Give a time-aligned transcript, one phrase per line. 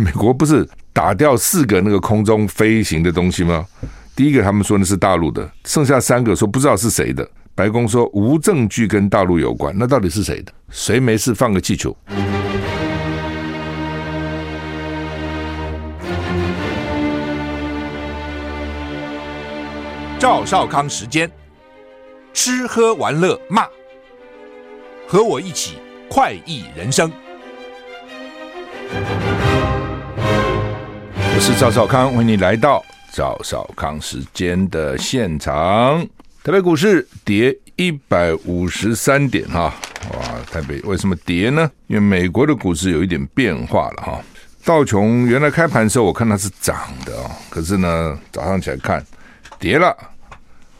[0.02, 3.66] 美国不是打掉四个那个空中飞行的东西吗？
[4.16, 7.28] 第一个他们说那是大陆的，剩下三个说不知道是谁的。
[7.54, 10.50] 白宫说无证据跟大陆有关，那到底是谁的？
[10.70, 11.94] 谁没事放个气球？
[20.18, 21.30] 赵少康时间，
[22.32, 23.66] 吃喝玩乐骂，
[25.06, 25.76] 和我一起
[26.08, 27.12] 快意人生。
[31.40, 36.06] 是赵少康，欢迎你来到赵少康时间的现场。
[36.44, 39.74] 台北股市跌一百五十三点哈，
[40.12, 40.38] 哇！
[40.52, 41.70] 台北为什么跌呢？
[41.86, 44.20] 因为美国的股市有一点变化了哈。
[44.66, 46.76] 道琼原来开盘的时候我看它是涨
[47.06, 49.02] 的哦，可是呢早上起来看
[49.58, 49.96] 跌了，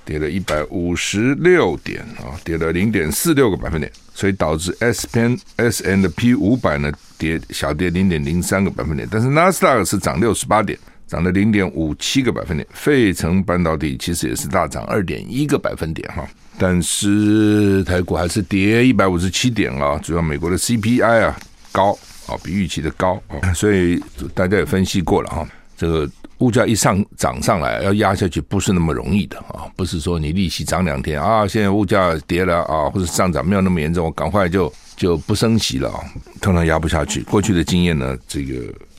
[0.05, 10.77] 跌了一百五十六点啊，跌了零点四六个百分点，所以导致 S P S and P 五百呢跌小跌零点零三个百分点，但是纳斯达克是涨六十八点。
[11.07, 16.25] 涨了零点五七个百分点，费城半导体其实也是大涨二点一个百分点哈，
[16.57, 21.37] 但是台股还是跌一百五十七点啊，主要美国的 CPI 啊
[21.73, 24.01] 高啊，比预期的高啊，所以
[24.35, 25.45] 大家也分析过了哈，
[25.77, 26.09] 这个
[26.41, 36.01] 物价一上涨上来要压下去不是那么容易的啊，不是说你利息涨两天啊，现在物价跌了啊，或者上涨没有那么严重，我赶快就就不升息了啊，
[36.41, 37.23] 通常压不下去。
[37.23, 38.55] 过去的经验呢，这个。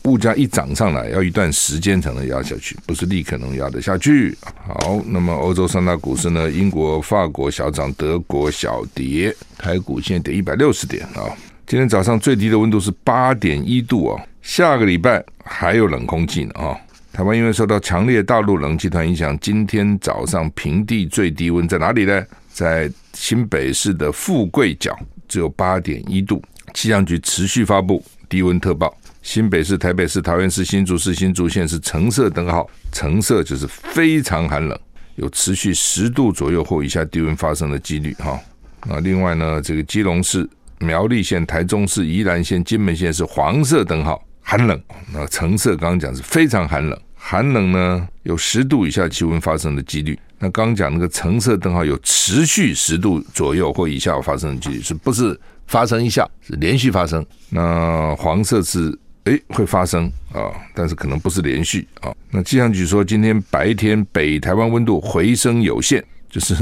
[0.05, 4.35] 物价一涨上来，要一段时间才能压下去，不是立刻能压得下去。
[4.65, 6.49] 好，那么欧洲三大股市呢？
[6.49, 9.31] 英国、法国小涨，德国小跌。
[9.59, 11.29] 台股现在跌一百六十点啊！
[11.67, 14.19] 今天早上最低的温度是八点一度啊！
[14.41, 16.75] 下个礼拜还有冷空气呢啊！
[17.13, 22.25] 台湾因为受到强烈大陆冷气团影响，今天早上平地最低温在哪里呢？
[22.53, 26.41] 在新北市的富贵角，只有八点一度。
[26.73, 28.95] 气象局持续发布低温特报。
[29.21, 34.79] 新北市、台北市、桃园市、新竹市、新竹县是橙色灯号，橙色就是非常寒冷，
[35.15, 38.39] 有持续十度左右或以下低温发生的几率哈。
[38.87, 40.49] 那另外呢，这个基隆市、
[40.79, 44.77] 苗栗县、台中市、宜兰县、金门县是黄色灯号，寒冷。
[45.13, 50.19] 那橙色刚刚讲是非常寒冷，寒冷呢有十度以下气温发生的几率。
[50.39, 57.25] 那刚刚讲那个橙色灯号有持续十度左右或以下发生的几率，是不是发生一下，是连续发生？
[57.49, 58.97] 那黄色是。
[59.25, 62.11] 诶，会发生啊，但是可能不是连续啊。
[62.31, 66.55] 那气象局说，今天白天北台湾温度回升有限，就是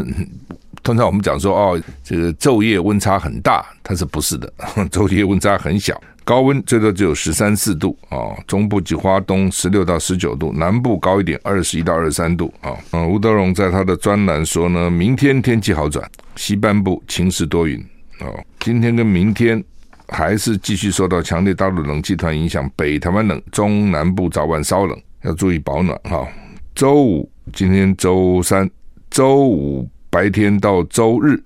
[0.83, 4.51] 通常我们讲说哦，这个昼夜温差很大，它是不是的？
[4.89, 8.17] 昼夜温差很小，高温最多只有十三四度啊。
[8.47, 12.75] 中部及花东十六到十九度，南部高一点，二十一到二十三度啊。
[12.91, 17.79] 嗯，吴德荣在他的专栏说呢，明天天气好转，西半部晴时多云
[18.21, 18.43] 哦。
[18.59, 19.63] 今天跟明天。
[20.11, 26.27] 还是继续受到强烈大陆冷气团影响，北台湾冷，中南部早晚稍冷，要注意保暖哈。
[26.73, 28.67] 周五，今天周三，
[29.11, 31.39] 周五白天到周日，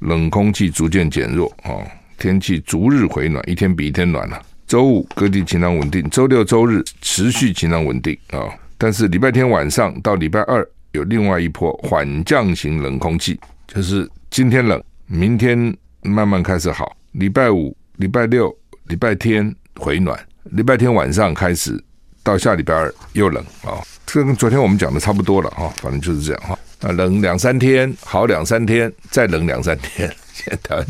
[0.00, 1.84] 冷空气逐渐减弱啊，
[2.18, 4.40] 天气逐日回暖，一天比一天暖了。
[4.66, 16.96] 周五各地晴朗稳定，周六周日持续晴朗稳定啊，但是礼拜天晚上到礼拜二有另外一波缓降型冷空气，就是今天冷，明天慢慢开始好。
[17.12, 18.52] 礼拜五、礼拜六、
[18.84, 21.78] 礼拜天回暖，礼拜天晚上开始
[22.22, 26.58] 到下礼拜二又冷啊，这跟昨天我们讲的差不多了哈，反正就是这样哈。
[26.84, 30.86] 啊，冷两三天，好两三天，再冷两三天， 现在温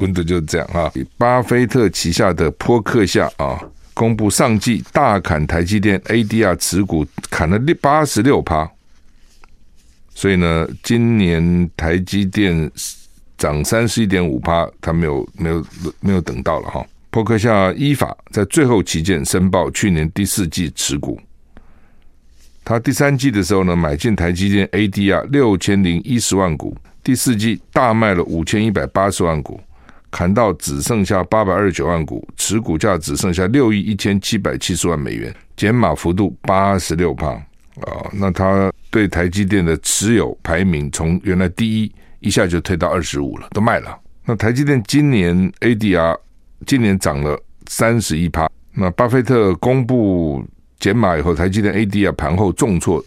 [0.00, 0.92] 温度就是这样哈。
[1.16, 3.58] 巴菲特旗下的波克夏啊，
[3.94, 8.70] 公布上季大砍台积电 ADR 持股，砍了六八十六趴，
[10.14, 12.70] 所以呢，今年台积电。
[13.38, 15.64] 涨三十一点五趴，他没有没有
[16.00, 16.84] 没有等到了哈。
[17.08, 21.16] 波克夏依法在最后期间申报去年第四季持股，
[22.68, 29.58] 他第三季的时候呢，买进台积电 ADR 六千零一十万股，第四季大卖了五千一百八十万股，
[30.10, 38.04] 砍到只剩下八百二十九万股，持股价只剩下六亿一千七百七十万美元，减码幅度八十六趴啊。
[38.12, 41.90] 那他对台积电的持有排名从原来第一。
[42.20, 43.98] 一下就推到二十五了，都卖了。
[44.26, 46.18] 那台积电今年 ADR
[46.66, 48.46] 今年涨了三十一趴。
[48.74, 50.44] 那巴菲特公布
[50.80, 53.04] 减码以后，台积电 ADR 盘后重挫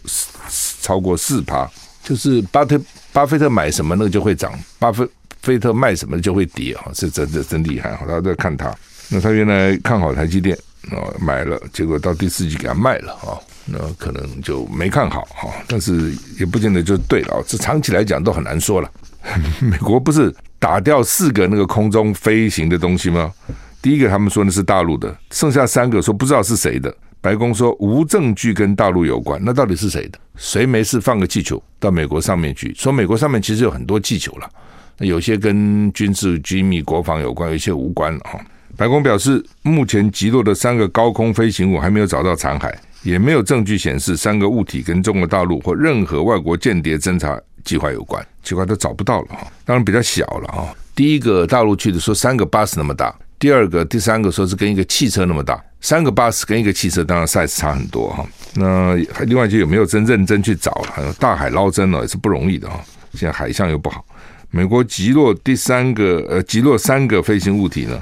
[0.80, 1.70] 超过四趴。
[2.02, 2.80] 就是巴特
[3.12, 5.06] 巴菲特买什么那个就会涨，巴菲
[5.40, 7.90] 菲特卖什么就会跌啊，这真的真厉害。
[8.06, 8.74] 大家在看他，
[9.08, 10.56] 那他原来看好台积电
[10.90, 13.38] 啊，买了，结果到第四季给他卖了啊。
[13.64, 17.40] 那可能就没看好哈，但是也不见得就对了。
[17.46, 18.90] 这长期来讲都很难说了。
[19.62, 23.32] 美国不是打掉四个那个空中飞行的东西吗？
[23.80, 26.92] 第一个他们说的是大陆的，剩下三个说不知道是谁的。
[27.22, 30.18] 白宫说无证据跟大陆有关，那到底是谁的？
[30.36, 32.74] 谁没事放个气球到美国上面去？
[32.74, 34.50] 说美国上面其实有很多气球了，
[34.98, 38.40] 有些跟军事机密、国防有关，有些无关啊。
[38.76, 42.74] 白宫表示，目前击落的三个高空飞行物还没有找到残骸，
[43.04, 49.46] 也没有证据显示三个物体跟中国大陆或任何外国间谍侦察计划有关，计划都找不到了哈。
[49.64, 50.74] 当然比较小了啊。
[50.96, 53.14] 第一个大陆去的说三个巴士那么大。
[53.42, 58.24] 第二个、第三个说是跟一个汽车那么大，三个巴士跟一个汽车当然 size 差很多哈。
[58.54, 58.94] 那
[59.26, 60.92] 另外就有没有真认真去找了？
[60.92, 62.80] 还有大海捞针呢也是不容易的哈。
[63.14, 64.04] 现在海象又不好。
[64.52, 68.00] 美国击落第三个呃击落三个飞行物体呢，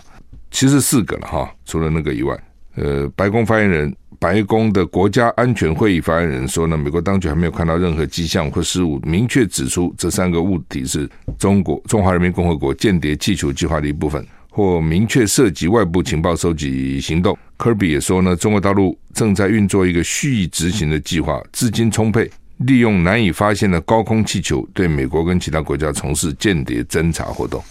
[0.51, 2.39] 其实四个了哈，除了那个以外，
[2.77, 11.09] 呃，白宫发言人、白宫的国家安全会议发言人说呢，美国当局还没有看到任何迹象或事物明确指出这三个物体是
[11.39, 14.23] 中国中华人民共和国间谍气球计划的一部分。
[14.51, 17.39] 或明确涉及外部情报收集行动。
[17.57, 27.63] 科比也说呢，中国大陆正在运作一个蓄意执行的计划，资金充沛，利用难以发现的高空气球对美国跟其他国家从事间谍侦查活动。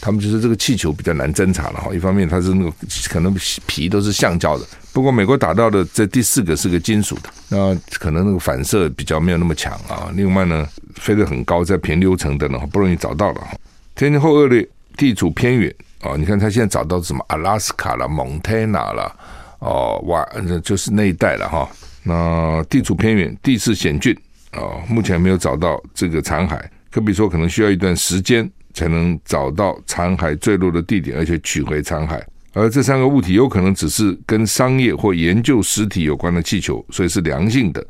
[0.00, 2.72] 他们就是这个气球比较难侦查了哈，一方面它是那个
[3.08, 3.34] 可能
[3.66, 10.08] 皮都是橡胶的，不过美国打到的这第四个是个金属的，那可能那个反射比较没有那么强啊。
[10.14, 10.64] 另外呢，
[10.94, 13.56] 飞得很高，在平流层的呢不容易找到了哈。
[13.96, 15.74] 天气后恶劣，地处偏远。
[16.02, 19.16] 哦，你看他现在找到什么阿拉斯卡了、蒙特纳了，
[19.58, 21.68] 哦，哇，那就是那一带了哈。
[22.04, 24.16] 那地处偏远，地势险峻，
[24.52, 26.62] 哦，目前没有找到这个残骸。
[26.88, 32.22] 可比说，可能需要一段时间才能找到残骸坠落的地点，而且取回残骸。
[32.52, 37.84] 而这三个物体有可能只是跟商业或研究实体有关的气球，所以是良性的，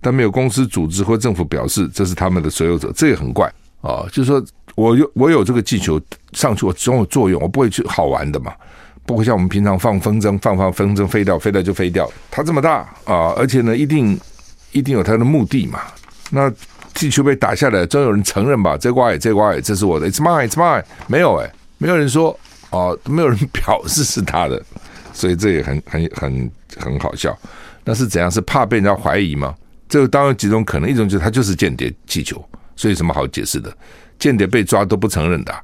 [0.00, 3.46] 但没有公司组织或政府表示这是他们的所有者，这也很怪
[3.82, 4.42] 啊，哦，就是说。
[4.74, 6.00] 我有我有这个气球
[6.32, 8.52] 上去，我总有作用，我不会去好玩的嘛，
[9.06, 12.10] 不会像我们平常放风筝，放放风筝飞掉，飞掉就飞掉。
[12.30, 14.18] 它这么大啊，而且呢，一定
[14.72, 15.80] 一定有它的目的嘛。
[16.30, 16.52] 那
[16.94, 18.76] 气球被打下来，总有人承认吧？
[18.76, 20.84] 这怪这怪，这是我的，It's mine, It's mine。
[21.06, 22.38] 没有哎，没有人说
[22.70, 24.60] 哦，没有人表示是他的，
[25.12, 27.36] 所以这也很很很很好笑。
[27.84, 28.30] 那是怎样？
[28.30, 29.54] 是怕被人家怀疑吗？
[29.88, 32.42] 这当然几种可能，一种就是它就是间谍气球，
[32.74, 33.76] 所以什么好解释的？
[34.18, 35.54] 间谍被抓都不承认的，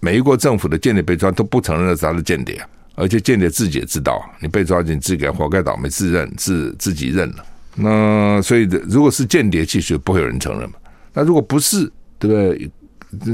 [0.00, 2.60] 美国政府的间谍被抓都不承认的是他的间谍，
[2.94, 7.44] 而且间谍自己也知道，你被抓进，自己活该倒霉，自认自自己认了。
[7.76, 10.76] 那所以如果是间谍，其实不会有人承认嘛。
[11.12, 12.70] 那如果不是，对不对？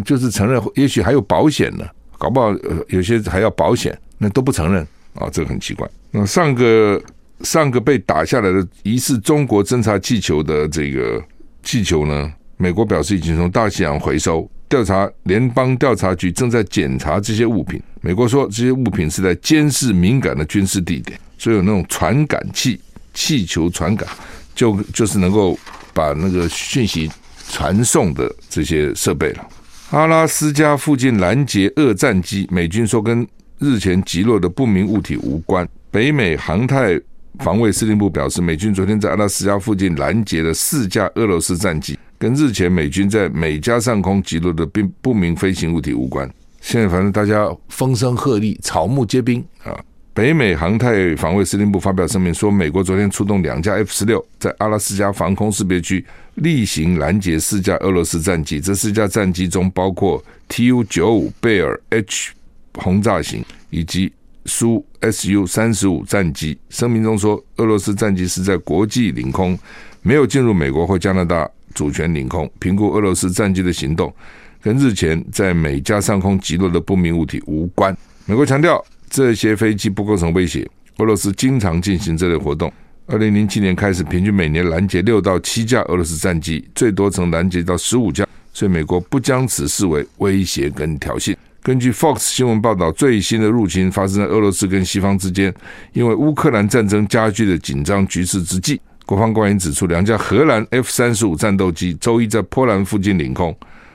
[0.04, 1.86] 就是承认，也许还有保险呢，
[2.18, 2.54] 搞不好
[2.88, 5.88] 有些还要保险，那都不承认啊，这个很奇怪。
[6.10, 7.02] 那上个
[7.42, 11.22] 上个被打下来的疑似中国侦察气球的这个
[11.62, 12.30] 气球呢？
[12.60, 17.82] 美国表示已经从大西洋回收，调查联邦调查局正在检查这些物品。
[18.02, 22.78] 美国说这些物品是在监视敏感的军事地点，所以有那种传感器、
[23.14, 24.06] 气球传感，
[24.54, 25.58] 就就是能够
[25.94, 27.10] 把那个讯息
[27.48, 29.48] 传送的这些设备了。
[29.88, 33.26] 阿拉斯加附近拦截俄战机，美军说跟
[33.58, 35.66] 日前击落的不明物体无关。
[35.90, 37.00] 北美航太
[37.38, 41.98] 防卫司令部表示，美军昨天在阿拉斯加附近拦截了四架俄罗斯战机。
[42.20, 46.30] 跟日前美军在美加上空击落的并不明飞行物体无关。
[46.60, 49.72] 现在反正大家风声鹤唳，草木皆兵啊！
[50.12, 58.60] 北美航太防卫司令部发表声明说，美国昨天出动两架 F 十六，在阿拉斯加防空识别区例行拦截四架俄罗斯战机。
[58.60, 62.32] 这四架战机中包括 Tu 九五贝尔 H
[62.74, 64.12] 轰炸型以及
[64.44, 66.58] 苏 Su 三十五战机。
[66.68, 69.58] 声明中说，俄罗斯战机是在国际领空，
[70.02, 71.50] 没有进入美国或加拿大。
[71.74, 74.12] 主权领空，评估俄罗斯战机的行动，
[74.60, 77.96] 跟日前在美加上空击落的不明物体无关。
[78.26, 80.68] 美国强调，这些飞机不构成威胁。
[80.98, 82.72] 俄罗斯经常进行这类活动。
[83.06, 88.26] 二零零七年开始，平均每年拦截六到七架俄罗斯战机，最多曾拦截到十五架。
[88.52, 91.34] 所以美国不将此视为威胁跟挑衅。
[91.62, 95.54] 根据 Fox 新闻报道，最新的入侵发生在俄罗斯跟西方之间，
[95.92, 98.80] 因为乌克兰战争加剧的紧张局势之际。
[99.10, 103.52] 国防官员指出，两架荷兰 F 三十五战斗机周一在波兰附近领空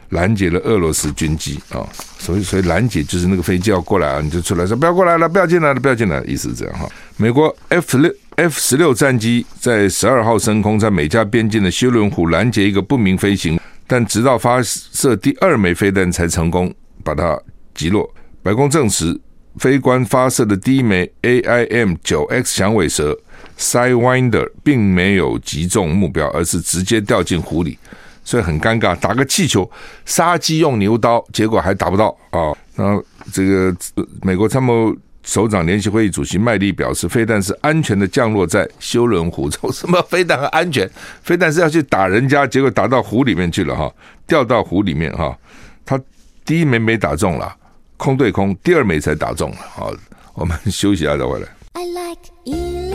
[0.10, 1.88] 拦截了俄罗斯军机啊，
[2.20, 6.86] 所以所以拦截就是那个飞机要过来啊，你就出来说不要过来了，不要进来了，不要进来，意思是这样哈。
[7.16, 13.58] 美国 F 六 F 十六战机在十二号升空，在美加边境的休伦湖拦截一个不明飞行，
[13.88, 16.74] 但直到发射第二枚飞弹才成功
[17.06, 17.40] 把它
[17.74, 18.14] 击落。
[18.44, 19.18] 白宫证实，
[19.60, 23.18] 飞官发射的第一枚 AIM 九 X 响尾蛇。
[23.58, 27.78] Sidewinder 并没有击中目标，而是直接掉进湖里，
[28.24, 28.96] 所以很尴尬。
[29.00, 29.70] 打个气球，
[30.06, 32.52] 杀鸡用牛刀，结果还打不到啊！
[32.76, 33.76] 然后这个
[34.22, 34.94] 美国参谋
[35.24, 39.72] 首长联席会议主席麦利表示，飞弹是安全的降落在休伦湖中。
[39.72, 40.90] 什么飞弹很安全？
[41.24, 43.92] 飞弹是要去打人家，结果打到湖里面去了哈，
[44.28, 45.36] 掉到湖里面哈。
[45.86, 46.00] 他
[46.44, 47.56] 第一枚没打中了，
[47.96, 49.58] 空对空；第二枚才打中了。
[49.58, 49.94] 好，
[50.34, 51.48] 我们休息一下再回来。
[51.74, 52.95] I like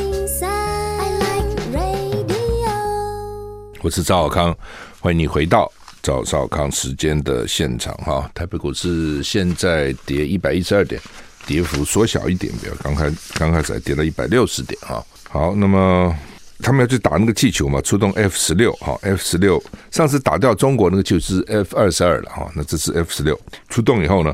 [3.83, 4.57] 我是赵少康，
[5.01, 5.71] 欢迎你回到
[6.03, 8.31] 赵少康时间的现场哈。
[8.35, 11.01] 台北股市现在跌一百一十二点。
[11.47, 15.03] 跌幅缩小一点，比较刚开刚开始还跌了一百六十点哈。
[15.29, 16.15] 好，那么
[16.59, 19.61] 他们要去打那个气球嘛，出动 F 十六哈，F 十六
[19.91, 24.33] 上次打掉中国那个就是 F 二十二了哈，那这是 F 十六出动以后呢，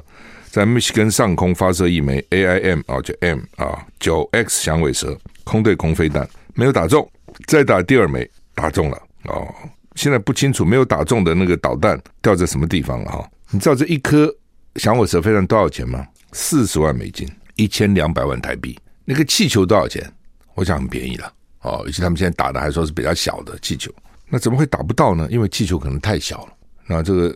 [0.50, 7.08] 在密西根上空发射一枚 AIM 啊，叫 M 啊九 X 响尾蛇空对空飞弹，没有打中，
[7.46, 9.46] 再打第二枚打中了哦。
[9.94, 13.30] 现在不清楚没有打中的那个导弹掉在什么地方了哈。
[13.50, 14.34] 你知道这一颗
[14.74, 16.06] 响尾蛇飞弹多少钱吗？
[16.32, 18.78] 四十万美金，一千两百万台币。
[19.04, 20.12] 那个气球多少钱？
[20.54, 21.82] 我想很便宜了哦。
[21.86, 23.90] 而且他们现在打的还说是比较小的气球，
[24.28, 25.26] 那怎么会打不到呢？
[25.30, 26.52] 因为气球可能太小了。
[26.86, 27.34] 那这个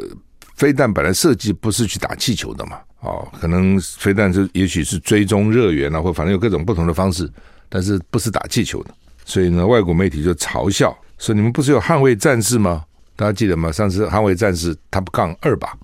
[0.56, 2.78] 飞弹本来设计不是去打气球的嘛？
[3.00, 7.26] 哦，可能飞弹是也许是追踪热源啊，或反正有各种不同的方式，
[7.70, 8.94] 但是不是打气球的。
[9.24, 12.82] 所以呢，外国媒体就嘲笑说：“你们不是有捍卫战士吗？
[13.14, 13.70] 大家记得吗？
[13.70, 15.76] 上次捍卫战士 Top Gun 二吧？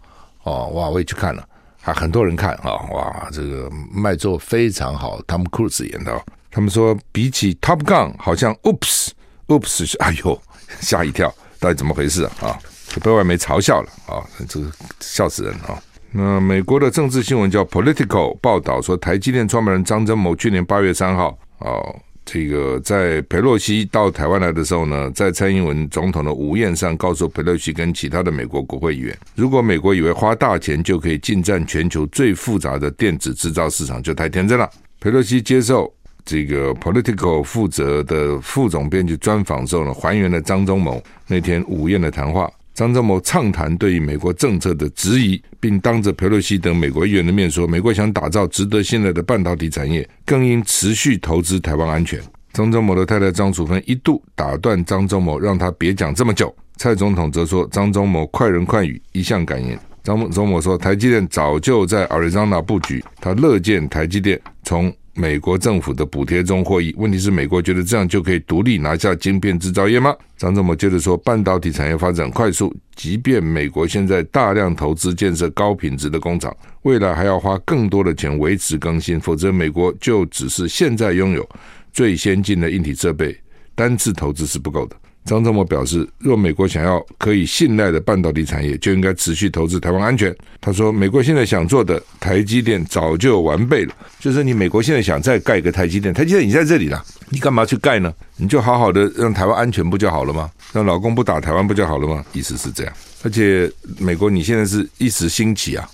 [0.45, 1.47] 哦，哇，我也去看了。”
[1.83, 6.21] 还，很多人看啊，哇，这个卖座非常好，Tom Cruise 演的。
[6.51, 10.41] 他们说比起 Top Gun，好像 Oops，Oops，哎呦，
[10.81, 12.59] 吓一跳，到底怎么回事啊？
[12.89, 15.79] 就被外媒嘲笑了啊，这个笑死人啊。
[16.13, 21.95] 那美国的政治新闻叫 Political 报道说，台积电创办人张忠谋去年八月三号哦。
[22.27, 34.69] 这个在佩洛西到台湾来的时候呢，在蔡英文总统的午宴上，告诉佩洛西跟其他的美国国会议员，如果美国以为花大钱就可以进占全球最复杂的电子制造市场，就太天真了。
[34.99, 35.91] 佩洛西接受
[36.25, 42.51] 这个 Political 负责的副总编辑专访之后呢，还原了张忠谋那天午宴的谈话。
[42.77, 52.21] 张忠谋畅谈对于美国政策的质疑，并当着裴洛西等美国议员的面说：“美国想打造值得信赖的半导体产业，更应持续投资台湾安全。”
[52.53, 56.55] 张忠谋的太太张楚芬一度打断张忠谋，让他别讲这么久。
[56.77, 70.15] 蔡总统则说：“张忠谋快人快语，一向敢言。”张忠谋说：“台积电早就在 Arizona 布局，他乐见台积电从。”美国政府的补贴中获益，问题是美国觉得这样就可以独立拿下晶片制造业吗？
[70.37, 81.49] 张忠谋接着说，半导体产业发展快速，即便美国现在大量投资建设高品质的工厂，未来还要花更多的钱维持更新，否则美国就只是现在拥有
[81.95, 83.35] 最先进的硬体设备，
[83.75, 84.95] 单次投资是不够的。
[85.27, 90.35] 张忠谋表示，若美国想要可以信赖的半导体产业，就应该持续投资台湾安全。
[90.61, 93.93] 他说，美国现在想做的，台积电早就完备了。
[94.21, 98.15] 就是你美国现在想再盖一个台积电，台积电已经在这里了，你干嘛去盖呢？
[98.37, 100.49] 你就好好的让台湾安全不就好了吗？
[100.73, 102.25] 让老公不打台湾不就好了吗？
[102.33, 102.93] 意思是这样。
[103.25, 105.89] 而且美国你现在是一时兴起啊，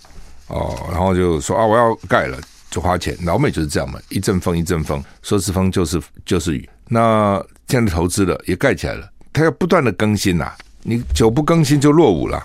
[0.49, 2.39] 哦，然后就说啊，我要盖了，
[2.71, 3.17] 就花钱。
[3.25, 6.69] 老美就是这样嘛，一阵风一阵风，说是风就是就是雨。
[6.89, 9.09] 那现在投资了也盖起来了。
[9.33, 12.45] 他要不断的更新呐、你久不更新就落伍了，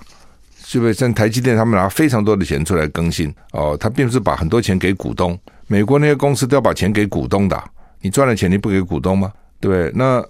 [0.64, 0.94] 是不是？
[0.94, 7.62] 像台积电他们拿非常多的钱出来更新哦，他并不是把很多钱给股东，美国那些公司都要把钱给股东的，
[8.02, 9.32] 你赚了钱你不给股东吗？
[9.60, 9.92] 对？
[9.96, 10.24] 那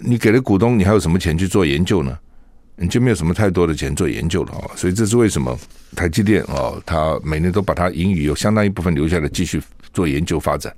[0.00, 2.18] 你给了股东，你还有什么钱去做研究呢？
[2.76, 4.70] 你就没有什么太多的钱做研究了哦。
[4.74, 5.56] 所以这是为什么
[5.94, 9.62] 台积电哦，他每年都把它盈余有相当一部分留下来继续
[9.92, 10.74] 做研究发展。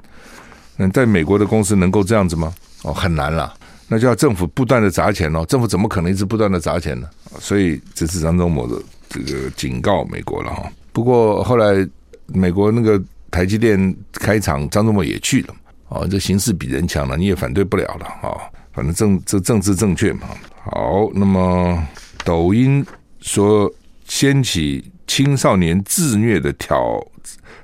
[0.76, 2.54] 那在美国的公司能够这样子吗？
[2.82, 3.52] 哦，很难了。
[3.88, 7.08] 那就要政府不断的砸钱哦，政府怎么可能一直不断的砸钱呢？
[7.38, 10.68] 所以这是张忠谋的这个警告美国了哈。
[10.92, 11.86] 不过后来
[12.26, 13.00] 美国那个
[13.30, 15.54] 台积电开厂，张忠谋也去了
[15.88, 18.34] 哦，这形势比人强了，你也反对不了了啊。
[18.72, 20.28] 反正政这政治正确嘛。
[20.64, 21.86] 好，那么
[22.24, 22.84] 抖音
[23.20, 23.72] 说
[24.04, 27.00] 掀起青少年自虐的挑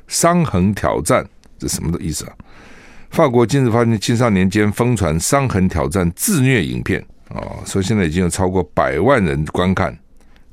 [0.07, 2.33] 伤痕挑战，这什么的意思啊？
[3.13, 9.95] 法国近日发现青少年间疯传伤痕挑战自虐影片啊，说现在已经有超过百万人观看。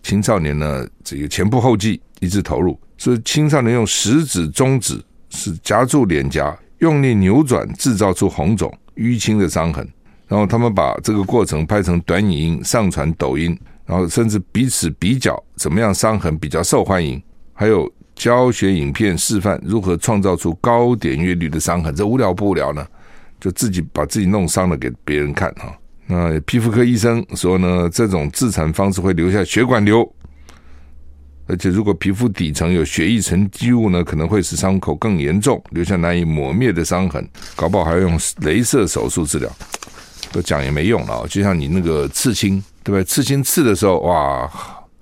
[0.03, 9.87] 青少年呢，这个前仆后继一致投入，所以青少年用食指、中指是夹住脸颊，用力扭转，制造出红肿淤青的伤痕。
[10.27, 17.23] 然后他们把这个过程拍成短影音上传抖音，然后甚至彼此比较怎么样伤痕比较受欢迎，
[17.53, 17.89] 还有。
[18.19, 22.85] 教学影片示范如何创造出高点阅率的伤痕，这无聊不无聊呢？
[23.39, 25.73] 就自己把自己弄伤了给别人看哈。
[26.05, 30.05] 那皮肤科医生说呢，这种自残方式会留下血管瘤，
[31.47, 39.49] 而且如果皮肤底层有血液沉积物呢，可能会使伤口更严重，留下难以抹灭的伤痕，搞不好还要用镭射手术治疗。
[40.33, 43.03] 都讲也没用了，就像你那个刺青，对不对？
[43.05, 44.51] 刺青刺的时候，哇，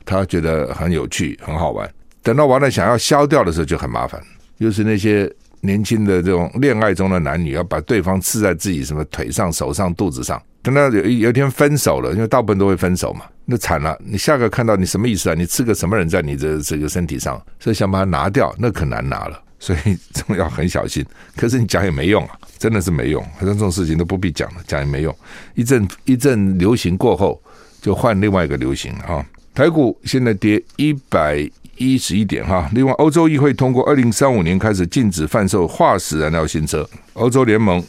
[0.06, 1.90] 他觉得很有趣，很好玩。
[2.28, 4.22] 等到完了想要消掉的时候就很麻烦，
[4.58, 10.38] 又是那些年轻的这种恋爱中的男女，要把对方刺在自己什么腿上、手上、肚子上。
[10.62, 13.98] 等到有有一天分手了，因为大部分都会分手嘛，那惨了。
[14.04, 15.36] 你下个看到你什么意思啊？
[15.38, 17.42] 你刺个什么人在你的这个身体上？
[17.62, 19.42] 所以想把它拿掉，那可难拿了。
[19.58, 21.06] 所以这种要很小心。
[21.38, 23.24] 可是你讲也没用啊，真的是没用。
[23.40, 25.16] 好像这种事情都不必讲了，讲也没用。
[25.56, 27.42] 一阵一阵流行过后，
[27.82, 29.26] 就换另外一个流行啊。
[29.56, 32.70] 台股现在跌一百一十一点哈。
[32.74, 36.88] 另外，欧洲议会通过二零三五年开始禁止贩售化石燃料新车。
[37.14, 37.84] 欧洲联盟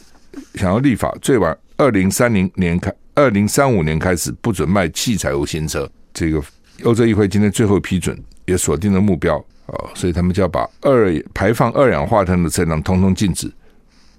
[0.55, 5.89] 想要立法，最晚二零三零年开，二零三五年开始不准卖汽柴油新车。
[6.13, 6.41] 这个
[6.83, 9.35] 欧洲议会今天最后批准，也锁定了目标。
[9.67, 13.51] 哦，所以他们就要把二排放二氧化碳的车辆通通禁止，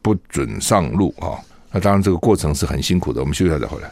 [0.00, 1.34] 不准上路啊！
[1.72, 3.20] 那当然，这个过程是很辛苦的。
[3.20, 3.90] 我们休息一下再回来。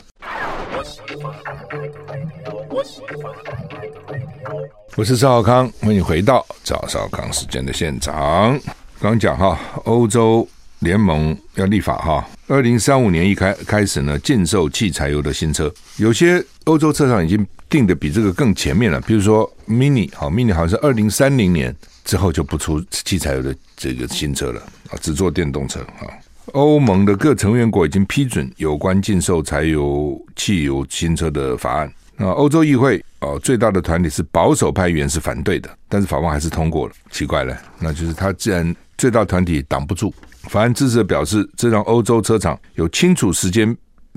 [4.96, 8.58] 我是赵康，欢迎回到赵少康时间的现场。
[9.00, 10.46] 刚讲哈，欧洲
[10.80, 17.46] 联盟要立法哈，二零三五年一开开始呢，禁售汽柴油的新车，有些欧洲车厂已经。
[17.70, 26.08] 定的比这个更前面了，比如说 Mini 好，Mini 好像是二零三零年之后就不出汽柴油的这个新车了啊，只做电动车啊。
[26.54, 31.92] 欧盟的各成员国已经批准有关禁售柴油汽油新车的法案。
[32.18, 36.94] 那欧洲议会哦，最大的团体是保守派议员是反对的，但是法案还是通过了。
[37.10, 40.12] 奇怪了，那就是他既然最大团体挡不住，
[40.50, 43.74] 法案支持者表示，这让欧洲车厂有清楚时间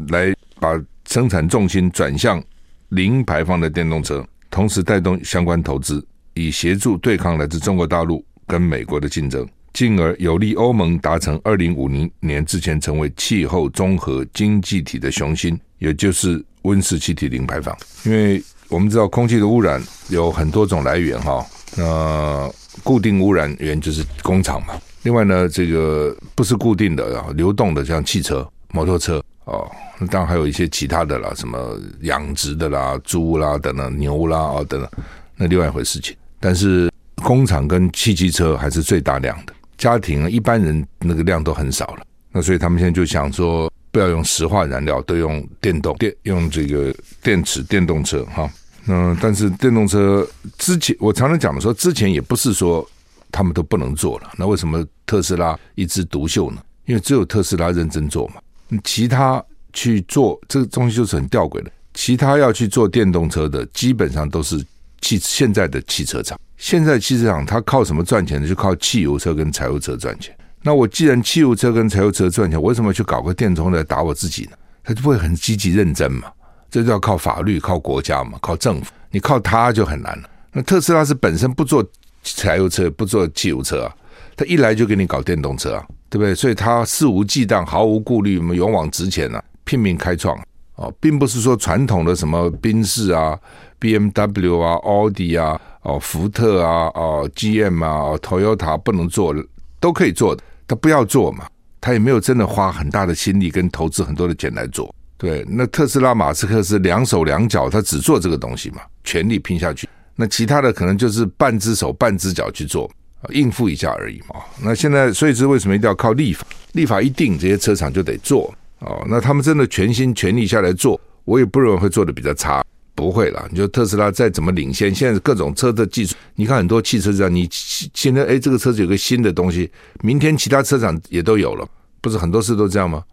[0.10, 2.44] 来把生产重心转向。
[2.90, 17.76] 零排放的电动车，同时带动相关投资，以协助对抗来自中国大陆跟美国的竞争，进而有利欧盟达成二零五零年之前成为气候综合经济体的雄心，也就是温室气体零排放。
[18.04, 22.50] 因为我们知道空气的污染有很多种来源哈，那
[22.84, 29.22] 固定污染源就是工厂嘛，另外呢，这个不是固定的，流动的像汽车、摩托车。
[29.46, 29.70] 哦，
[30.12, 34.88] 当然还有一些其他的啦，什么养殖的啦、猪啦等等、牛啦啊等等，
[35.36, 36.16] 那另外一回事情。
[36.40, 36.92] 但是
[37.24, 42.06] 工厂跟汽机车还是最大量的，家庭一般人那个量都很少了。
[42.32, 48.50] 那所以他们现在就想说，不要用石化燃料，都用电动电，用这个电池电动车哈。
[48.86, 50.28] 那但是电动车
[50.58, 52.88] 之前我常常讲的说，之前也不是说
[53.32, 54.32] 他们都不能做了。
[54.38, 56.62] 那为什么特斯拉一枝独秀呢？
[56.86, 58.36] 因为只有特斯拉认真做嘛。
[58.84, 61.72] 其他去做这个东西就是很吊诡的。
[61.94, 64.58] 其他要去做电动车的，基本上都是
[65.02, 66.40] 汽现在的汽车厂。
[66.58, 68.48] 现在汽车厂它靠什么赚钱呢？
[68.48, 70.36] 就靠汽油车跟柴油车赚钱。
[70.64, 74.52] 那我既然汽油车跟柴油车赚钱，我为什么去搞个电动车来打我自己呢？
[74.84, 76.32] 他就不会很积极认真嘛？
[76.70, 78.92] 这就要靠法律、靠国家嘛、靠政府。
[79.10, 80.30] 你靠他就很难了。
[80.54, 81.86] 那特斯拉是本身不做
[82.24, 83.96] 柴油车、不做汽油车啊，
[84.36, 85.86] 他一来就给你搞电动车啊。
[86.10, 86.36] 对不对？
[86.36, 90.38] 所以他肆无忌惮、毫无顾虑，我们勇往直前啊，拼命开创
[90.76, 93.40] 哦，并不是说传统的什么宾士啊、
[93.80, 99.34] BMW 啊、奥迪啊、哦福特啊、哦 GM 啊、Toyota 不能做，
[99.80, 101.46] 都可以做的，他不要做嘛，
[101.82, 104.96] 他也没有真的花很大的心力跟投资很多的钱来做。
[105.18, 109.86] 对，那特斯拉马斯克是两手两脚，他只做这个东西嘛，全力拼下去。
[110.16, 112.90] 那其他的可能就是半只手半只脚去做。
[113.32, 114.40] 应付一下而已嘛。
[114.64, 116.48] 那现在，所以是为什么一定要靠立法？
[116.72, 119.06] 立法一定，这些车厂就得做哦。
[119.10, 122.64] 那他们真的全心全力下来做，我也不认为会做的比较差，
[123.02, 123.48] 不会啦。
[123.50, 129.72] 你说特斯拉再怎么领先，现在各种车的技术，你看很多汽车这样，你现在哎，这个车子有个新的东西，
[130.04, 131.68] 明天其他车厂也都有了，
[132.00, 133.04] 不是很多事都这样吗？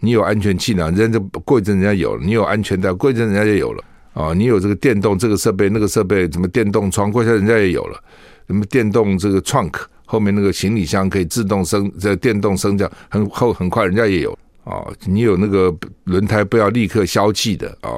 [0.00, 3.82] 你有安全气囊，人家就过一阵人家有了；你有安全带，过一阵人家也有了。
[4.12, 7.98] 啊，你有这个电动这个设备那个设备，什么电动窗，过一下人家也有了。
[8.46, 9.72] 什么电动这个 trunk
[10.04, 14.84] 后面那个行李箱可以自动升，这电动升降很后很快，人家也有啊。
[15.06, 17.88] 你有那个轮胎不要立刻消气的啊，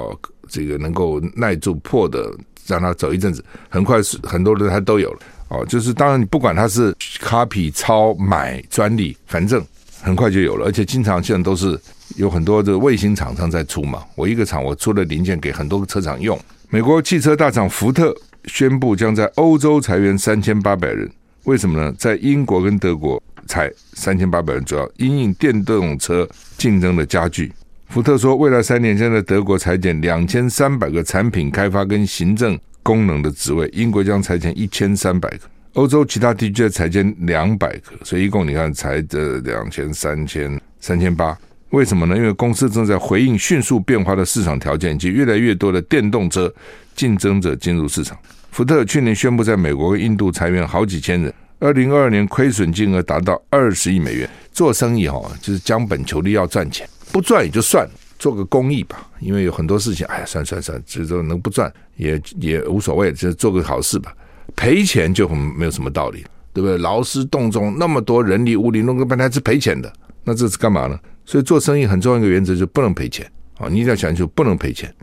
[0.47, 2.31] 这个能够耐住破的，
[2.65, 5.65] 让它走一阵子，很快是很多轮胎都有了哦。
[5.65, 9.65] 就是当然你不管它是 copy 抄买专利，反正
[10.01, 11.79] 很快就有了，而且经常现在都是
[12.17, 14.03] 有很多的卫星厂商在出嘛。
[14.15, 18.15] 我一个厂我出了零件给很多个车厂用，美国汽车大厂福特。
[18.47, 21.09] 宣布将在欧洲裁员三千八百人，
[21.45, 21.91] 为什么呢？
[21.97, 27.51] 在英国跟德国裁三千八百人，主要因应电动车竞争的加剧。
[27.87, 35.39] 福特说，未来三年将在德国裁减两千三百个产品开发跟行政功能的职位，英国将裁减一千三百个，
[35.73, 41.37] 欧洲其他地区裁减两百个，所以一共你看裁这两千、三千、三千八。
[41.69, 42.15] 为什么呢？
[42.15, 46.53] 因为公司正在回应迅速变化的市场条件以及越来越多的电动车
[46.95, 48.17] 竞争者进入市场。
[48.51, 54.29] 福特去年宣布在美国和印度裁员好几千人，二零二二年亏损金额达到二十亿美元。
[54.53, 59.09] 做生意哈，就是将本求利，要赚钱，不赚也就算了，做个公益吧。
[59.21, 64.13] 因为有很多事情，哎呀，算算算，这都能不赚也也无所谓，就做个好事吧。
[64.53, 66.77] 赔钱就很没有什么道理，对不对？
[66.77, 69.89] 劳师动众，那么多人力物力弄个半天是赔钱的，
[70.25, 70.99] 那这是干嘛呢？
[71.23, 73.25] 所以做生意很重要一个原则，就不能赔钱
[73.59, 73.69] 啊！
[73.69, 74.93] 你一定要想清楚，不能赔钱。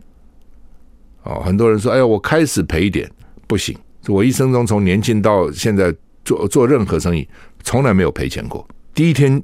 [1.23, 3.09] 哦，很多人说：“哎呀，我开始赔一点
[3.47, 3.75] 不行。”
[4.07, 5.91] 我一生中从年轻到现在
[6.23, 7.27] 做做任何生意，
[7.63, 8.67] 从来没有赔钱过。
[8.93, 9.41] 第一天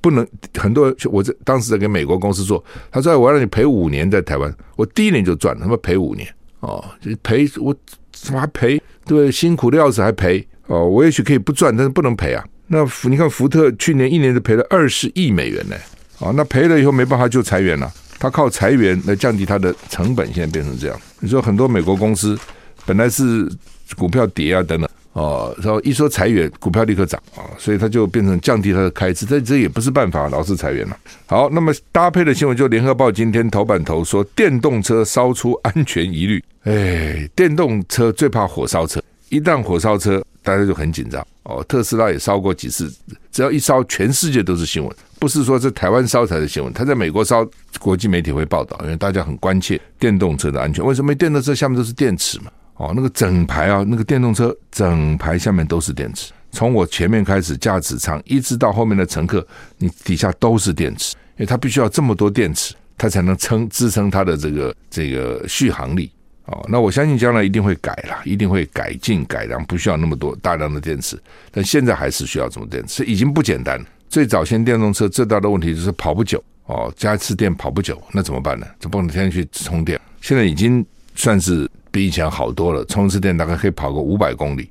[0.00, 0.26] 不能，
[0.58, 6.26] 很多人我这当时在给美国公司做，他说：“我要让你赔五年在台湾。”我第一年就赚，他妈赔五年
[6.60, 6.84] 哦，
[7.22, 7.74] 赔我
[8.12, 8.80] 怎么还赔？
[9.06, 10.86] 对，辛苦的要死还赔哦！
[10.86, 12.44] 我也许可以不赚，但是不能赔啊。
[12.68, 15.76] 那你看福特去年一年就赔了二十亿美元呢。
[16.18, 21.00] 啊，那赔了以后没办法就裁员了，他靠裁员来降低他的成本，现在变成这样。
[21.18, 22.38] 你说很多美国公司
[22.84, 23.50] 本来是
[23.96, 30.96] 股票跌啊等等，哦，然后一说裁员，股票立刻涨啊，所以他就变成降低他的开支，这这也不是办法，老是裁员了。
[31.26, 41.26] 好，那么搭配的新闻就联合报今天头版头说电动车烧出安全疑虑，哎，电动车最怕火烧车，一旦火烧车，大家就很紧张。
[41.42, 42.88] 哦，特斯拉也烧过几次，
[43.32, 44.96] 只要一烧，全世界都是新闻。
[45.18, 47.44] 不是说这台湾烧才是新闻，他在美国烧，
[47.80, 50.84] 国际媒体会报道，因为大家很关切电动车的安全。
[50.84, 52.52] 为什么电动车下面都是电池嘛？
[52.80, 66.10] 哦，那个整排啊，那个电动车整排下面都是电池，从我前面开始驾驶舱，一直到后面的乘客，你底下都是电池，因为它必须要这么多电池，它才能撑支撑它的这个这个续航力。
[66.46, 71.20] 哦，那我相信将来一定会改了，一定会改进改良，不需要那么多大量的电池。
[71.52, 73.84] 但现在还是需要这么电池，已经不简单了。
[74.08, 78.66] 最早先电动车最大的问题就是跑不久哦，加一次电跑不久，那怎么办呢？
[78.80, 80.00] 就不能天天去充电。
[80.22, 84.70] 现在已经算是比以前好多了，充一次电大概可以跑个五百公里。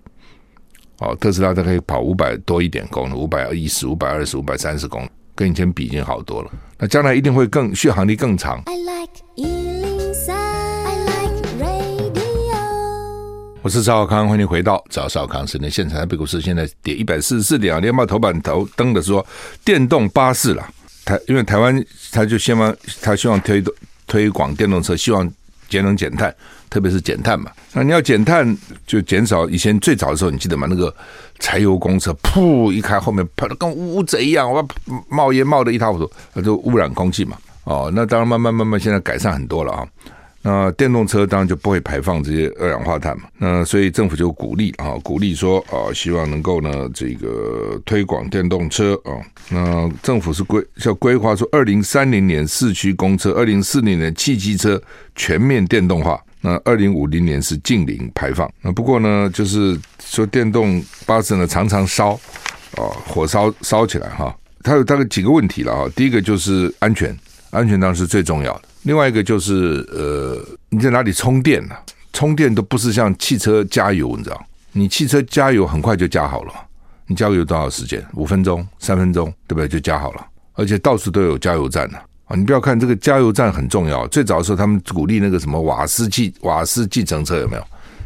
[1.00, 6.52] 哦，特斯拉它可以跑五百多一点公里，五百一十、五百二十、五百三十公里，跟以前比已经好多了。
[6.78, 8.62] 那将来一定会更续航力更长。
[8.66, 9.10] I like
[13.62, 16.00] 我是赵少康，欢迎回到赵少康时间现场。
[16.00, 19.26] 台北股市现在跌一百四十四点啊，联合报头版头登的说
[19.66, 20.66] 电动巴士了。
[21.04, 23.62] 台因为台湾他就希望他希望推
[24.08, 25.30] 推广电动车，希望
[25.68, 26.34] 节能减碳，
[26.70, 27.52] 特别是减碳嘛。
[27.74, 30.68] 那你要减碳就减少以前最早的时候，你记得吗？
[30.70, 30.94] 那个
[31.40, 34.66] 柴油公车噗一开，后面喷的跟乌贼一样，哇，
[35.10, 37.38] 冒烟冒得一塌糊涂，那就污染空气嘛。
[37.64, 39.88] 哦，那当然慢慢慢慢现在改善很多了啊。
[40.42, 43.24] 那电动车当然就不会排放这些二氧化碳嘛。
[43.38, 49.20] 那所以政府就鼓励啊，鼓励说啊，希望能够呢这个推广电动车啊。
[49.50, 54.82] 那政府是规要规划说，二零三零年市区公车，二零四零年汽机车
[55.14, 56.18] 全面电动化。
[56.42, 58.50] 那二零五零年是近零排放。
[58.62, 62.12] 那不过呢，就是说电动巴士呢常常烧
[62.76, 65.90] 啊，火烧烧起来哈，它有大概几个问题了啊。
[65.96, 67.18] 第一个就是安全，
[67.52, 68.62] 安全当然是最重要的。
[68.84, 71.76] 另外一个就是，呃，你在哪里充电呢？
[72.14, 74.46] 充电都不是像汽车加油，你知道？
[74.72, 76.54] 你汽车加油很快就加好了，
[77.06, 78.04] 你加油多少时间？
[78.14, 79.68] 五分钟、三分钟，对不对？
[79.68, 80.26] 就加好了。
[80.54, 81.98] 而且到处都有加油站呢。
[82.36, 84.08] 你不要看这个加油站很重要。
[84.08, 87.64] 最早的时候，他们鼓励那个什么瓦斯计瓦斯计程车有没有？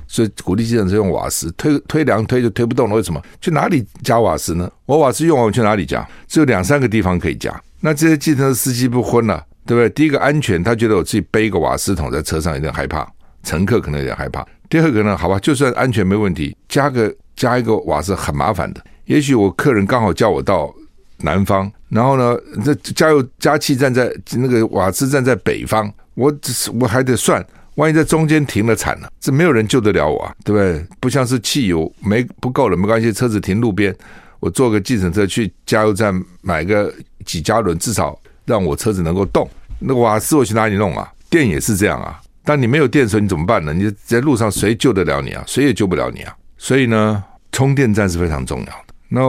[0.08, 2.96] 所以鼓励计程车用瓦斯，推推两推就推不动了。
[2.96, 3.22] 为什么？
[3.42, 4.70] 去哪里加瓦斯呢？
[4.86, 6.08] 我瓦斯用完我去哪里加？
[6.28, 7.54] 只有两三个地方可以加。
[7.80, 9.44] 那这些计程车司机不昏了？
[9.66, 9.90] 对不对？
[9.90, 13.08] 第一个安全，他觉得我自己背一个瓦斯桶在车上有点害怕，
[13.44, 14.46] 乘客可能有点害怕。
[14.70, 18.84] 第二个呢，好吧，就算安全没问题，加个加一个瓦斯很麻烦的。
[19.06, 20.74] 也许我客人刚好叫我到
[21.20, 30.86] 南方，然后呢，这加油加气站在那个瓦斯站在北方，我只是我还得算，万一在中间停了惨了，这没有人救得了我啊，对不对？
[31.00, 33.96] 不像是汽油没不够了，没关系，车子停路边，
[34.40, 36.94] 我坐个计程车去加油站买个
[37.26, 38.20] 几加仑，至少。
[38.46, 41.10] 让我车子能够动，那瓦斯我去哪里弄啊？
[41.30, 42.20] 电也是这样啊。
[42.44, 43.74] 当你没有电的时候，你怎么办呢？
[43.74, 45.42] 你在路上谁救得了你啊？
[45.48, 46.36] 谁也救不了你啊。
[46.58, 48.94] 所以呢，充电站是非常重要的。
[49.08, 49.22] 那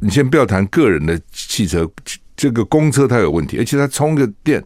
[0.00, 1.88] 你先不要谈个人的汽车，
[2.36, 4.62] 这个公车它有问题，而且它充个电，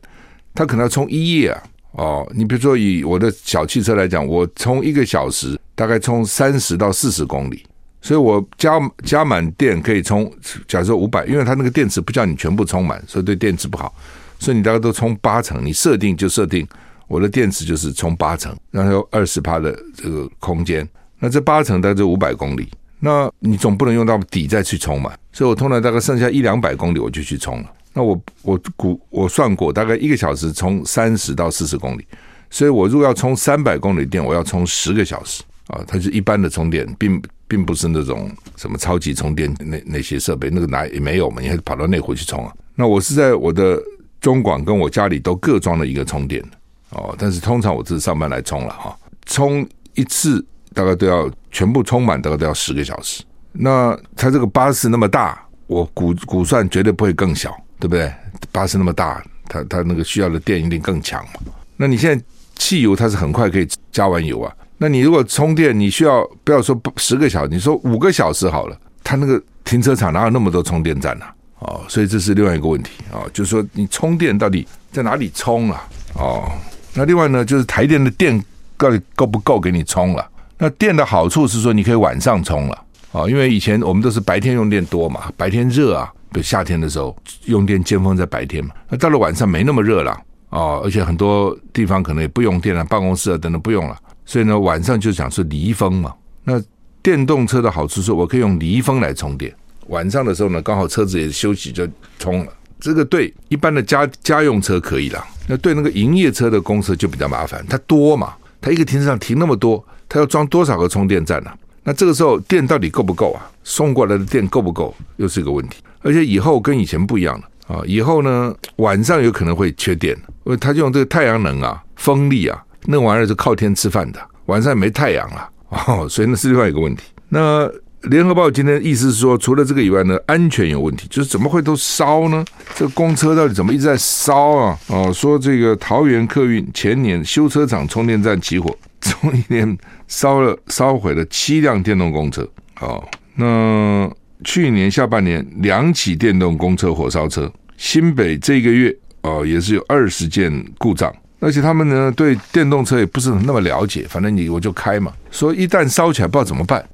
[0.55, 1.62] 它可能要充一夜啊。
[1.93, 7.65] 哦，你比如说以我的小汽车来讲，我充一个小时，大概充三十到四十公里。
[8.03, 10.31] 所以我加加满电可以充，
[10.69, 13.93] 假设五百，因为它那个电池不叫你全部充满，所以对电池不好。
[14.39, 16.65] 所以你大概都充八成，你设定就设定
[17.09, 20.87] 我的电池就是充八成，然后有二十趴的这个空间，
[21.19, 22.69] 那这八成大概就五百公里，
[23.07, 27.73] 那你总不能用到底再去充嘛，所以我通常大概剩下一两百公里我就去充了。
[27.92, 32.05] 那我我估我算过，大概一个小时充三十到四十公里，
[32.51, 35.85] 所以我如果要充三百公里电，我要充十个小时啊。
[35.87, 42.53] 它是一般的充电，并并不是那种什么超级充电那那些设备，那个哪也没有嘛，你还跑到内湖去充啊？
[42.75, 43.81] 那我是在我的
[44.21, 46.42] 中广跟我家里都各装了一个充电
[46.90, 49.64] 哦，但是通常我是上班来充了哈，充
[49.95, 53.25] 一次大概都要全部充满，大概都要十个小时。
[53.51, 58.12] 那它这个巴士那么大，我估估算绝对不会更小，对不对？
[58.53, 61.40] 巴士那么大，它它那个需要的电一定更强嘛。
[61.79, 62.23] 那你现在
[62.57, 71.25] 汽油它是很快可以加完油啊，那你如果充电，你需要不要说十个小时，你说五个小时好了，它那个停车场哪有那么多充电站呢？
[71.61, 75.88] 哦，所以这是另外一个问题啊，就是说你充电到底在哪里充啊？
[76.16, 76.53] 哦，
[76.92, 78.45] 那另外呢，就是台电的电
[78.77, 80.29] 到底够不够给你充了？
[80.59, 90.12] 那电的好处是说你可以晚上充了啊，因为以前我们都是白天用电多嘛，白天热啊，比如夏天的时候用电尖峰在白天嘛，那到了晚上没那么热了
[90.49, 96.14] 啊，而且很多地方可能也不用电了，办公室啊等等不用了，所以呢晚上就讲是离峰嘛。
[96.45, 96.62] 那
[97.03, 99.55] 电动车的好处是我可以用离峰来充电。
[99.88, 101.87] 晚上的时候呢，刚好车子也休息就
[102.19, 102.53] 充了。
[102.81, 107.64] 这个对一般的家家用车可以了，那对那个营业车的公司就比较麻烦。
[107.69, 109.83] 它多嘛，它一个停车场停那么多，
[110.16, 111.50] 它要装多少个充电站呢？
[111.85, 113.44] 那这个时候电到底够不够啊？
[113.62, 115.83] 送过来的电够不够，又是一个问题。
[116.00, 117.83] 而且以后跟以前不一样了啊！
[117.85, 125.50] 以后呢，晚上有可能会缺电，因为它就用这个太阳能啊、风力啊，那玩意儿是靠天吃饭的，晚上没太阳了
[125.87, 127.02] 哦，所以那是另外一个问题。
[127.29, 127.70] 那。
[128.02, 132.44] 联合报今天意思是说，除了这个以外呢，安全有问题，就是怎么会都烧呢？
[132.76, 134.79] 这个公车到底怎么一直在烧啊？
[134.87, 138.72] 哦，说这个桃园客运前年修车厂充电站起火，
[139.07, 142.47] 从一年烧了烧毁了七辆电动公车。
[142.81, 143.03] 哦，
[143.37, 144.11] 那
[144.45, 156.85] 去年下半年两起电动公车火烧车，新北这个月哦也是有二十件故障，而且他们呢对电动车也不是那么了解，反正你我就开嘛，说一旦烧起来不知道怎么办。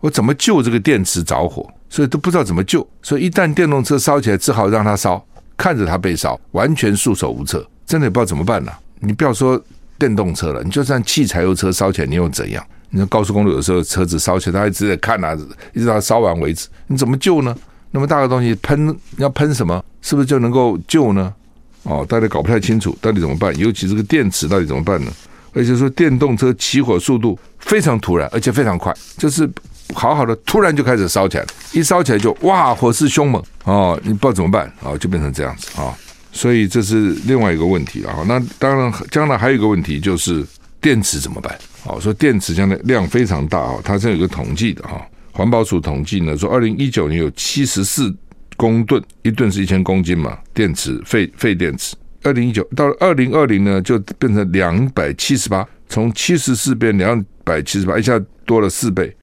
[0.00, 1.68] 我怎么救这个电池着火？
[1.90, 2.88] 所以都不知道怎么救。
[3.02, 5.22] 所以一旦电动车烧起来，只好让它烧，
[5.56, 8.78] 看着它被烧，完全束手无策，真的也不知道怎么办呢、啊？
[9.00, 9.60] 你不要说
[9.98, 12.64] 电动车了，你就算汽柴油车烧起来，你又怎样？
[12.90, 15.36] 你说高速公路有时候车子烧起来，他一直在看啊，
[15.74, 17.54] 一直到烧完为止，你怎么救呢？
[17.90, 19.82] 那么大的东西喷要喷什么？
[20.00, 21.34] 是不是就能够救呢？
[21.82, 23.56] 哦，大家搞不太清楚，到底怎么办？
[23.58, 25.10] 尤其这个电池到底怎么办呢？
[25.54, 29.48] 而且说电动车起火速度非常突然，而且非常快，就是
[29.94, 35.94] 好好的突然就开始烧起来，一烧起来就哇，火势凶猛哦，你不知道怎么办哦，就变成这样子啊、哦，
[36.32, 38.24] 所以这是另外一个问题啊。
[38.26, 40.44] 那当然，将来还有一个问题就是
[40.80, 41.58] 电池怎么办？
[41.84, 45.00] 哦，说电池将来量非常大啊，它是有个统计的哈，
[45.32, 48.14] 环保署统计呢说，二零一九年有七十四
[48.56, 51.96] 公吨，一吨是一千公斤嘛，电池废废电池。
[52.24, 59.16] 二零一九到二零二零呢，就变成两百七十八，从七十四变两百七十八，一下多了四倍。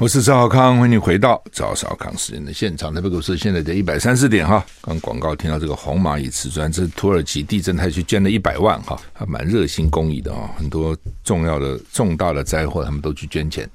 [0.00, 2.92] 我是赵少康，欢迎你回到赵少康时间的现场。
[2.94, 4.64] 台北股市现在在一百三十点哈。
[4.80, 10.52] 刚广告听到这个红蚂蚁瓷砖，这是土耳其地震，他去捐了一百万哈，还蛮热心公益的啊。
[10.56, 13.68] 很多重要的重大的灾祸，他们都去捐钱。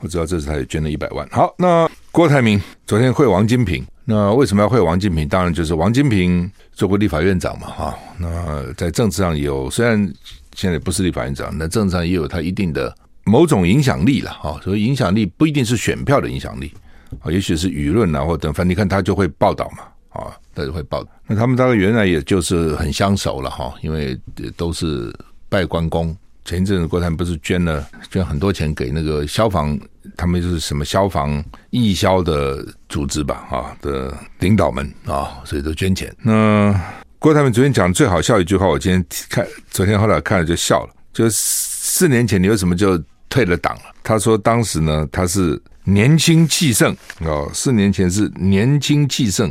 [0.00, 1.26] 我知道这次他也捐了一百万。
[1.30, 5.26] 好，那郭台铭昨天会王金平，那为什么要会王金平？
[5.26, 7.98] 当然就是王金平做过立法院长嘛，哈。
[8.18, 10.12] 那在政治上有，虽然
[10.54, 14.60] 现在不是立法院长，那政治上也有他一定的某种影响力了，哈。
[14.62, 16.72] 所以影响力不一定是选票的影响力，
[17.20, 21.10] 啊，也许是舆论啊，或等，反正你看他就会报道嘛，啊，他就会报道。
[21.26, 24.18] 那他们大概原来也就是很相熟了，哈，因为
[24.56, 25.14] 都是
[25.48, 26.16] 拜关公。
[26.44, 29.78] 前一阵子郭台铭不是捐了捐很多钱给那个消防，
[30.16, 36.12] 他们就是什么消防义消的组织吧，啊的领导们啊，所以都捐钱。
[36.20, 36.74] 那
[37.20, 40.92] 郭台铭昨天讲最好笑一句话，我今天看，昨天后来看了就笑了。
[41.12, 43.00] 就四年前你为什么就
[43.32, 43.82] 退了党了？
[44.02, 49.50] 他说当时呢他是年轻气盛哦，四年前是年轻气盛，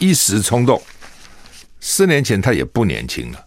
[0.00, 0.82] 一时冲动。
[1.78, 3.38] 四年前他也不年轻了。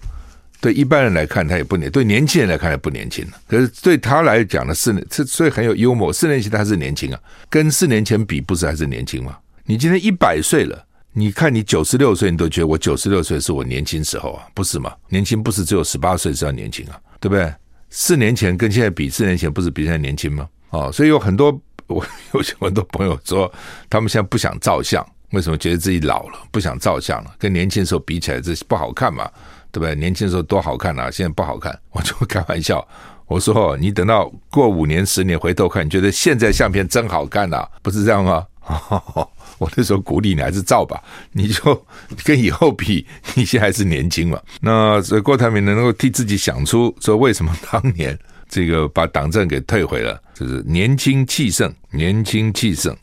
[0.61, 3.31] 对一般人来看，他也不年；对年轻人来看，也不年轻了。
[3.45, 6.13] 可是对他来讲呢，四年这，所以很有幽默。
[6.13, 7.19] 四年前他还是年轻啊，
[7.49, 9.37] 跟四年前比，不是还是年轻吗？
[9.65, 14.93] 你今天一百岁了，你看你九十六岁，你都觉得我九十六岁是我年轻时候啊，不是吗？
[15.09, 17.53] 年轻不是只有十八岁是要年轻啊，对不对？
[17.95, 20.49] 四年前跟现在比，四年前不是比现在年轻吗？
[20.71, 21.51] 哦，所以有很多
[21.85, 22.03] 我
[22.33, 23.51] 有很多朋友说，
[23.87, 25.05] 他们现在不想照相。
[25.29, 27.35] 为什么觉得自己老了，不想照相了？
[27.37, 29.29] 跟年轻的时候比起来，这不好看嘛，
[29.71, 29.93] 对不对？
[29.93, 31.79] 年轻的时候多好看啊，现在不好看。
[31.93, 32.83] 我就开玩笑，
[33.27, 38.47] 我说你等到过五年、十年回头看，你觉得现在相片真好看啊，不是这样吗？
[39.57, 41.85] 我那时候鼓励你还是照吧， 你就
[42.23, 44.41] 跟以后比，你现在还是年轻嘛。
[44.61, 48.17] 那所以郭台铭能够替自己想出说，为什么当年
[48.49, 52.95] 这个把党政给退回了，就是年轻气盛，年轻气盛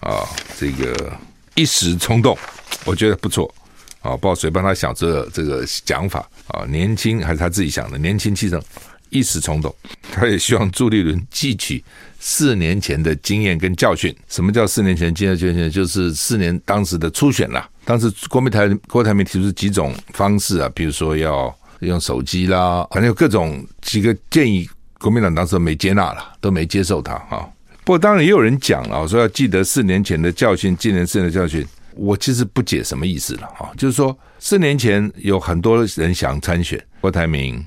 [0.00, 0.24] 啊，
[0.58, 1.12] 这个
[1.54, 2.36] 一时冲动，
[2.84, 3.52] 我觉得不错
[4.00, 8.62] 啊，不知道谁帮他想这个这个讲法啊，年轻还是他自己想的，年轻气盛。
[9.08, 9.72] 一时冲动，
[10.12, 11.82] 他也希望朱立伦汲取
[12.28, 14.12] 四年前的经验跟教训。
[14.28, 15.70] 什么叫四年前经验教训？
[15.70, 17.70] 就是四年当时的初选啦。
[17.84, 27.48] 当时国民台郭台铭提出几种方式啊，比如说要用手机啦，反正有各种几个建议，国民党当时没接纳了，都没接受他啊。
[27.84, 31.64] 不过当然也有人讲了，说要记得四年前的教训，纪念四年的教训。
[31.94, 37.64] 我其实不解什么意思了啊，就是说四年前有很多人想参选，郭台铭。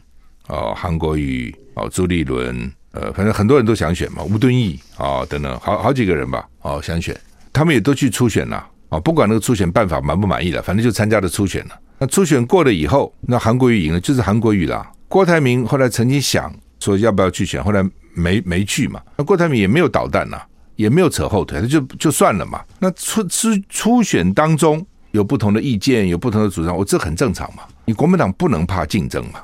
[0.48, 7.16] 哦，韩国瑜，哦，朱立伦，呃，反正很多人都想选嘛，吴敦义啊、等等，好好几个人吧，哦，想选，
[7.54, 11.80] 他们也都去初选了，啊、不管那个初选办法满不满意了，反正就参加了初选了。
[12.00, 14.90] 那初选过了以后，那韩国瑜赢了，就是韩国瑜啦。
[15.08, 19.02] 郭台铭后来曾经想说要不要去选，后来没没去嘛。
[19.18, 20.42] 那郭台铭也没有捣蛋呐，
[20.76, 22.64] 也没有扯后腿，那就就算了嘛。
[22.80, 27.64] 那初初初选当中有不同的意见，有不同的主张，我这很正常嘛。
[27.86, 29.42] 你国民党不能怕竞争嘛。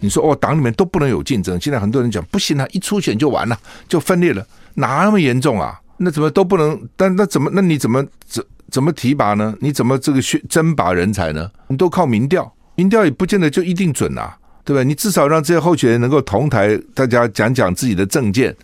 [0.00, 1.58] 你说哦，党里面都不能有竞争。
[1.60, 5.80] 现在很多人讲不行啊，一初选就完了，就分裂了，哪那么严重啊？
[5.96, 6.80] 那怎么都不能？
[6.96, 7.50] 但那怎么？
[7.54, 9.54] 那你怎么怎怎么提拔呢？
[9.60, 11.50] 你怎么这个选征拔人才呢？
[11.68, 14.82] 你都靠民调，民调也不见得就一定准啊，对吧？
[14.82, 18.54] 你至少让这些候选人能够同台，大家讲讲自己的政见，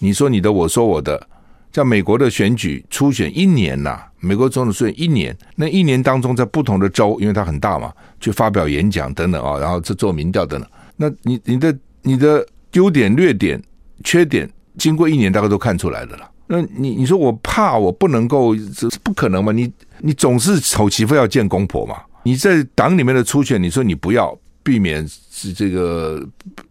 [0.00, 1.28] 你说你的，我说我的。
[1.72, 10.68] 像美国的选举初选一年呐、美国总统选一年，那一年当中在不同的州，因为它很大嘛，去发表演讲等等啊，然后去做民调等等。
[11.00, 13.58] 那你你的你的优点、劣点、
[14.04, 16.30] 缺点，经过一年大概都看出来的了。
[16.46, 19.50] 那你你说我怕我不能够，这不可能嘛？
[19.50, 22.02] 你你总是丑媳妇要见公婆嘛？
[22.22, 26.22] 你在党里面的初选，你说你不要避免是这个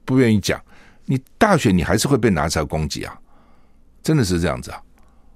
[0.06, 0.62] 不愿意讲，
[1.06, 3.20] 你大选你还是会被拿出来攻击啊？
[4.04, 4.80] 真的是这样子啊？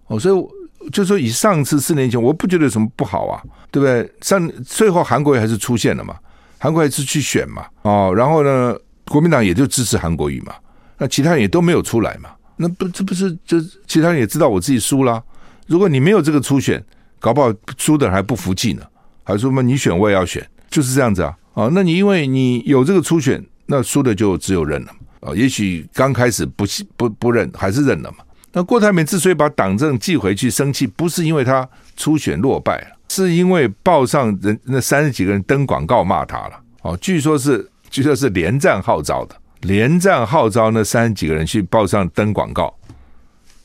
[0.05, 4.07] 哦，所以就说以上次四年前，我不觉得有什么不好啊，对不对？
[4.21, 6.15] 上最后韩国瑜还是出现了嘛？
[6.63, 7.65] 韩国瑜是去选嘛？
[7.81, 8.73] 哦，然后呢，
[9.09, 10.55] 国民党也就支持韩国瑜嘛。
[10.97, 12.29] 那其他人也都没有出来嘛？
[12.55, 15.21] 那不这不是就其他人也知道我自己输了。
[15.67, 16.81] 如果你没有这个初选，
[17.19, 18.81] 搞不好输的人还不服气呢，
[19.25, 21.35] 还说嘛你选我也要选，就是这样子啊。
[21.55, 25.35] 哦，那你因为你有这个初选，那输的就只有认了啊。
[25.35, 26.63] 也许刚开始不
[26.95, 28.19] 不不认，还是认了嘛。
[28.53, 32.92] 那郭台铭之所以把党政寄回去，生气不是因为他初选落败。
[33.15, 42.73] 是因为报上人那三十几个人登广告骂他了哦，据说是据说是连战号召的，连战号召那三十几个人去报上登广告，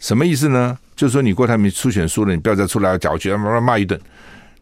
[0.01, 0.77] 什么意思呢？
[0.95, 3.99] 就是说你郭台铭初选输了，你不要再出来搅局，骂骂骂一顿。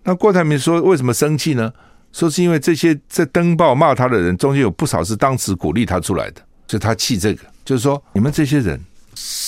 [0.04, 1.72] 那郭台铭说为什么生气呢？
[2.12, 8.80] 说是因为这些在登报骂他的人中间有不少是当时鼓励他出来的，所以他气这个，就是说你们这些人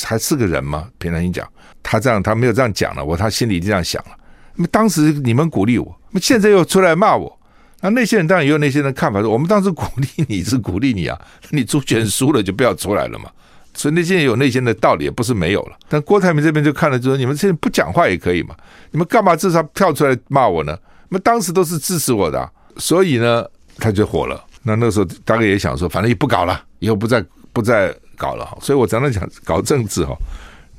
[0.04, 0.88] 还是个人吗？
[0.98, 1.48] 平常心讲，
[1.80, 4.10] 他这样他没有这样讲了，我他心里这样想了。
[4.58, 7.38] 那当时你们鼓励我，那现在又出来骂我，
[7.80, 11.16] 那那些人当然也有那些人的看法说，我们当时鼓励你是鼓励你啊，
[11.50, 13.30] 你主权输了就不要出来了嘛。
[13.74, 15.78] 所以那些人有那些人的道理也不是没有了。
[15.88, 18.56] 但郭台铭这边就看了就说，你们现在不讲话也可以嘛，
[18.90, 20.76] 你们干嘛至少跳出来骂我呢？
[21.08, 23.44] 那么当时都是支持我的，所以呢
[23.76, 24.44] 他就火了。
[24.64, 28.58] 那那时候大概也想说，反正也不搞了，以后不再不再搞了。
[28.60, 30.16] 所以我常常讲搞政治哈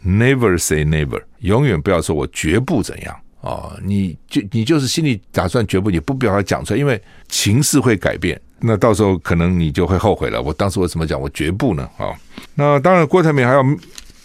[0.06, 3.16] ，never say never，永远不要说我绝不怎样。
[3.42, 10.42] 哦，你就你就是心里打算绝不，你不表达讲出来，因为情势会改变，那到时候可能你就会后悔了。
[10.42, 11.84] 我当时为什么讲我绝不呢？
[11.98, 12.16] 啊、哦，
[12.56, 13.64] 那当然郭台铭还要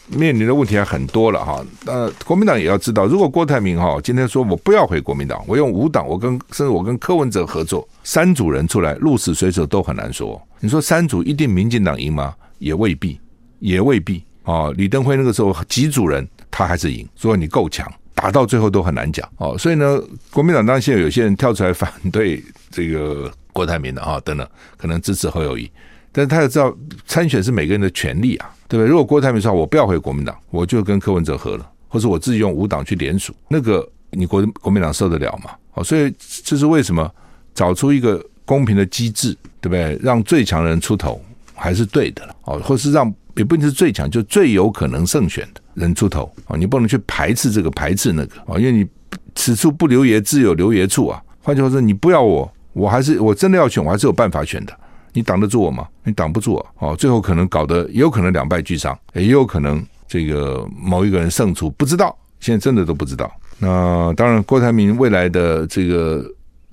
[0.08, 1.64] 面临的问题还很多了哈。
[1.86, 10.42] 呃，国民党也要知道，如果郭台铭哈今天说我不要回国民党，我用五党，我跟甚至我跟柯文哲合作，三组人出来鹿死谁手都很难说。
[10.58, 12.34] 你说三组一定民进党赢吗？
[12.58, 13.20] 也未必，
[13.60, 14.24] 也未必。
[14.42, 17.90] 哦，李登辉那个时候几组人他还是赢，所以你够强。
[18.14, 20.00] 打到最后都很难讲哦，所以呢，
[20.30, 25.70] 国民党当然现在有些人跳出来反对这个郭台铭的啊，等等，可能支持侯友谊，
[26.12, 26.74] 但是他要知道
[27.06, 28.88] 参选是每个人的权利啊，对不对？
[28.88, 35.50] 如果郭台铭说我不要回国民党，我就跟柯文哲合了，或者我自己用五党去联署，那个你国国民党受得了吗？
[35.74, 37.10] 哦，所以这是为什么
[37.52, 39.98] 找出一个公平的机制，对不对？
[40.00, 41.20] 让最强人出头
[41.54, 45.60] 还是对的了哦，或是让也不一定是最强，就最有可能胜选的。
[45.74, 48.86] 人出头啊，你不能去排斥这个排斥那个啊，因为你
[49.34, 51.20] 此处不留爷，自有留爷处啊。
[51.42, 54.72] 换句话说，你不要我，我还是我真的要选，我还是有办法选的。
[55.12, 55.86] 你挡得住我吗？
[56.02, 56.70] 你挡不住啊！
[56.78, 63.30] 哦，最后可能搞得也有可能两败俱伤，也有可能这个某一个人胜出，不知道，现在真的都不知道。
[63.58, 66.28] 那当然，郭台铭未来的这个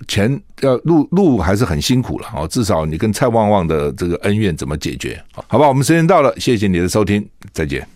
[0.08, 2.46] 钱要路路还是很辛苦了哦。
[2.48, 5.22] 至少你跟蔡旺旺的这个恩怨怎么解决？
[5.48, 7.86] 好吧，我们时间到了，谢谢你的收听，再见。